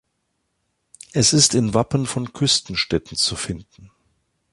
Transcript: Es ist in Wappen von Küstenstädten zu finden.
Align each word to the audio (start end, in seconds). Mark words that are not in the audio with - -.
Es 1.13 1.31
ist 1.31 1.53
in 1.53 1.75
Wappen 1.75 2.07
von 2.07 2.33
Küstenstädten 2.33 3.15
zu 3.17 3.35
finden. 3.35 3.91